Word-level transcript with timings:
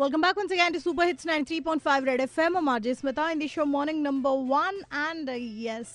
Welcome 0.00 0.20
back 0.22 0.38
once 0.38 0.52
again 0.52 0.72
to 0.72 0.78
super 0.78 1.06
hits 1.06 1.26
93.5 1.26 2.04
red 2.04 2.20
FM 2.20 2.56
और 2.56 2.62
मार्जे 2.62 2.94
Smita 2.94 3.30
in 3.30 3.38
the 3.38 3.46
show 3.46 3.64
morning 3.64 4.02
number 4.02 4.30
one 4.30 4.80
and 4.94 5.30
yes 5.66 5.94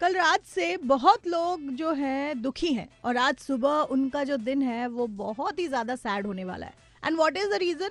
कल 0.00 0.14
रात 0.14 0.44
से 0.54 0.76
बहुत 0.76 1.26
लोग 1.26 1.68
जो 1.76 1.92
हैं, 1.92 2.42
दुखी 2.42 2.72
हैं। 2.72 2.88
और 3.04 3.16
आज 3.16 3.36
सुबह 3.36 3.86
उनका 3.90 4.24
जो 4.24 4.36
दिन 4.36 4.62
है, 4.62 4.86
वो 4.88 5.06
बहुत 5.06 5.58
ही 5.58 5.68
ज़्यादा 5.68 5.96
सैड 5.96 6.26
होने 6.26 6.44
वाला 6.44 6.66
है। 6.66 6.72
And 7.06 7.16
what 7.16 7.36
is 7.36 7.48
the 7.48 7.54
reason 7.58 7.90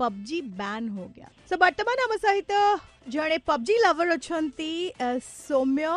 PUBG 0.00 0.38
ban 0.56 0.88
ହୋ 0.94 1.04
ଗୟା 1.10 1.28
ସୋ 1.48 1.58
ବର୍ତ୍ତମାନ 1.62 2.06
ଆମ 2.06 2.14
ସହିତ 2.22 2.52
ଜଣେ 3.08 3.38
ପବଜି 3.48 3.76
ଲଭର 3.84 4.16
ଅଛନ୍ତି 4.18 4.70
Soumya 5.26 5.92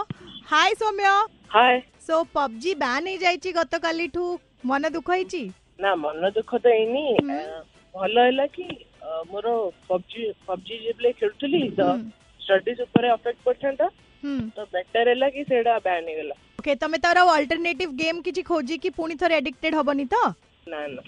hi 0.52 0.72
Soumya 0.82 1.16
hi 1.56 1.78
so 2.08 2.20
PUBG 2.36 2.72
ban 2.84 3.10
ହେଇଯାଇଛି 3.12 3.50
ଗତକାଲିଠୁ 3.58 4.26
ମନ 4.66 4.94
ଦୁଃଖ 4.96 5.10
ହେଇଛି 5.18 5.44
ନା 5.80 5.92
ମନ 6.04 6.32
ଦୁଃଖ 6.38 6.62
ତ 6.64 6.76
ହେଇନି 6.76 7.06
ଭଲ 7.96 8.16
ହେଲା 8.28 8.46
କି 8.56 8.68
ମୋର 9.30 9.48
ପବଜି 9.90 10.24
ପବଜି 10.48 10.76
ଯେତେବେଳେ 10.80 11.12
ଖେଳୁଥିଲି 11.20 11.62
ତ 11.78 11.88
ଷ୍ଟଡିଜ୍ 12.40 12.82
ଉପରେ 12.86 13.08
ଅଫେକ୍ଟ 13.16 13.40
କରିଥାନ୍ତା 13.48 13.88
ତ 14.56 14.68
ବେଟର 14.74 15.08
ହେଲା 15.12 15.28
କି 15.36 15.42
ସେଇଟା 15.50 15.74
ବ୍ୟାନ୍ 15.86 16.08
ହେଇଗଲା 16.10 16.36
ଓକେ 16.62 16.76
ତମେ 16.84 16.98
ତାର 17.06 17.18
ଅଲ୍ଟରନେଟିଭ 17.34 17.92
ଗେମ୍ 18.02 18.22
କିଛି 18.26 18.42
ଖୋଜିକି 18.50 18.90
ପୁଣି 18.98 19.16
ଥରେ 19.22 19.36
ଆଡିକ୍ଟେଡ୍ 19.42 19.76
ହବନି 19.80 20.06
ତ 20.14 20.18
ନା 20.68 20.82
ନା 20.96 21.04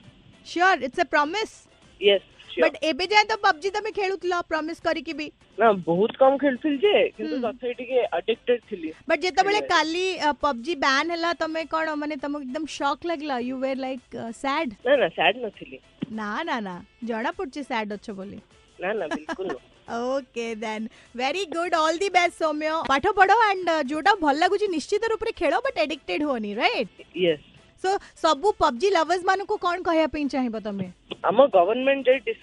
sure 0.45 0.77
it's 0.87 0.99
a 0.99 1.05
promise 1.13 1.55
yes 2.01 2.30
but 2.59 2.75
एबे 2.83 3.05
जाए 3.07 3.23
तो 3.25 3.35
पबजी 3.43 3.69
तमे 3.69 3.91
खेलुतल 3.91 4.33
प्रॉमिस 4.49 4.79
करिकि 4.81 5.13
भी। 5.13 5.31
ना 5.57 5.71
बहुत 5.87 6.11
कम 6.19 6.37
खेलथिल 6.37 6.77
जे 6.77 6.93
किंतु 7.17 7.37
तथै 7.41 7.73
टिके 7.73 8.03
एडिक्टेड 8.17 8.61
थिली। 8.71 8.91
बट 9.09 9.19
जेते 9.21 9.43
बेले 9.43 9.61
काली 9.71 10.05
पबजी 10.41 10.75
बैन 10.83 11.11
हला 11.11 11.33
तमे 11.41 11.63
कोन 11.73 11.89
माने 11.99 12.15
तम 12.23 12.37
एकदम 12.41 12.65
शॉक 12.77 13.05
लागला। 13.05 13.37
यू 13.47 13.57
वेर 13.57 13.77
लाइक 13.77 13.99
सैड 14.37 14.75
ना 14.87 14.95
ना 14.95 15.07
सैड 15.17 15.45
नथिली 15.45 15.79
ना 16.13 16.31
ना 16.43 16.59
ना 16.61 16.75
जना 17.03 17.31
पड़छे 17.33 17.63
सैड 17.63 17.93
अच्छो 17.93 18.13
बोली। 18.13 18.39
ना 18.79 18.93
ना 18.93 19.07
बिल्कुल 19.15 19.53
okay 19.93 20.43
then 20.59 20.81
very 21.19 21.43
good 21.53 21.73
all 21.77 21.97
the 22.01 22.09
best 22.15 22.35
Soumya 22.41 22.75
পাঠ 22.89 23.05
পড়ো 23.15 23.35
আন্ড 23.45 23.69
যোটা 23.91 24.11
ভাল 24.21 24.35
লাগুছি 24.41 24.67
নিশ্চিত 24.73 25.09
রূপে 25.11 25.31
খেল 25.39 25.53
বাট 25.65 25.79
এডিক্টেড 25.85 26.21
হোনি 26.27 26.51
রাইট 26.59 26.89
ইয়েস 27.21 27.41
সো 27.83 27.89
সবু 28.21 28.47
পবজি 28.61 28.89
লাভর্স 28.97 29.23
মানুষ 29.29 29.47
কোন 29.65 29.83
কহিয়া 29.87 30.07
পাই 30.13 30.23
চাহিব 30.33 30.55
তুমি 30.67 30.87
આમાં 31.23 31.53
ગવર્મેન્ટ 31.55 32.07
જે 32.09 32.35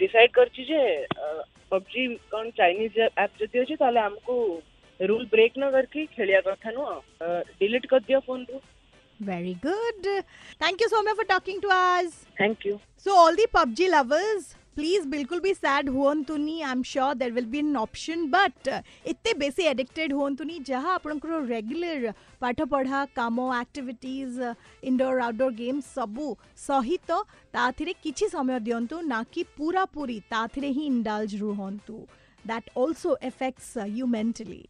ડિસાઇડ 0.00 0.32
કરଛି 0.36 0.62
છે 0.70 0.82
પબજી 1.72 2.06
କ'ଣ 2.32 2.44
ચાઇનીઝ 2.58 2.98
ଆପ୍ 3.24 3.38
ଯଦି 3.40 3.62
ଅଛି 3.62 3.74
ତାହେଲେ 3.82 4.00
ଆମକୁ 4.08 4.34
ରୁଲ୍ 5.00 5.26
ବ୍ରେକ୍ 5.34 5.56
ନ 5.58 5.70
କରିକି 5.76 6.00
ଖେଳିବା 6.16 6.40
କଥା 6.48 6.70
ନୁହଁ 6.78 6.94
ଡିଲିଟ୍ 7.60 7.88
କରିଦିଅ 7.94 8.20
ଫୋନ୍ରୁ 8.28 8.58
Very 9.20 9.54
good. 9.54 10.24
Thank 10.60 10.80
you, 10.80 10.88
Somya, 10.88 11.12
for 11.16 11.24
talking 11.24 11.60
to 11.60 11.68
us. 11.68 12.24
Thank 12.36 12.64
you. 12.64 12.80
So, 12.96 13.16
all 13.16 13.34
the 13.34 13.46
PUBG 13.52 13.90
lovers 13.90 14.54
please 14.78 15.06
बिल्कुल 15.08 15.40
भी 15.40 15.52
सैड 15.54 15.88
हूँ 15.88 16.22
तो 16.24 16.36
नहीं 16.36 16.62
I 16.62 16.72
am 16.72 16.82
sure 16.82 17.14
there 17.14 17.30
will 17.32 17.44
be 17.44 17.58
an 17.58 17.76
option 17.76 18.26
but 18.30 18.68
एत 18.68 19.28
बेसी 19.38 19.62
एडिक्टेड 19.66 20.12
हूँ 20.12 20.34
तो 20.36 20.44
नहीं 20.44 20.60
जहाँ 20.64 20.94
आप 20.94 21.06
रेगुलर 21.08 22.12
पाठ 22.40 22.60
पढ़ा 22.70 23.04
कम 23.16 23.40
आक्टिविटीज 23.40 24.38
इनडोर 24.84 25.20
आउटडोर 25.20 25.52
गेम्स 25.54 25.86
सब 25.94 26.36
सहित 26.56 27.10
कि 28.02 28.12
समय 28.28 28.60
दिंतु 28.60 28.96
तो, 28.96 29.00
ना 29.00 29.24
कि 29.32 29.42
पूरा 29.58 29.84
पूरी 29.84 30.20
ताथिरे 30.30 30.68
ही 30.68 30.86
indulge 30.86 31.34
रुहंतु 31.40 31.98
that 32.44 32.70
also 32.78 33.16
affects 33.22 33.76
you 33.88 34.06
mentally 34.06 34.64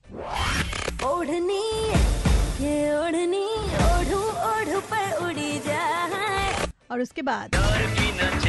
और 6.90 7.00
उसके 7.00 7.22
बाद? 7.22 8.47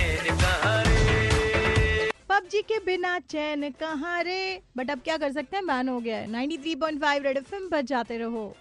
के 2.72 2.80
बिना 2.80 3.20
चैन 3.20 3.70
कहाँ 3.70 4.24
रे? 4.24 4.62
बट 4.78 4.92
अब 4.92 5.00
क्या 5.00 5.18
कर 5.18 5.32
सकते 5.32 5.58
हैं? 5.58 5.66
बैन 5.66 5.90
हो 5.90 6.00
गया 6.00 6.18
है। 6.18 6.28
93.5 6.28 7.24
रेड 7.24 7.38
एफएम 7.38 7.70
पर 7.70 7.82
जाते 7.82 8.18
रहो। 8.18 8.56